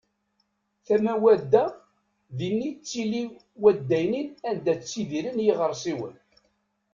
Tama 0.85 1.13
wadda, 1.23 1.63
din 2.37 2.57
i 2.61 2.63
yettili 2.71 3.21
uddaynin 3.67 4.29
anda 4.49 4.73
ttidiren 4.79 5.37
yiɣersiwen. 5.45 6.15